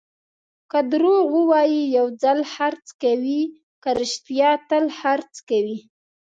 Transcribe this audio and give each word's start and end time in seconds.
که 0.71 0.79
دروغ 0.91 1.27
ووایې، 1.37 1.81
یو 1.97 2.07
ځل 2.23 2.39
خرڅ 2.53 2.85
کوې؛ 3.01 3.41
که 3.83 3.89
رښتیا، 3.99 4.51
تل 4.69 4.85
خرڅ 4.99 5.33
کوې. 5.49 5.77